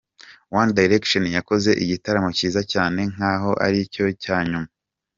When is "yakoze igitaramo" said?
1.37-2.29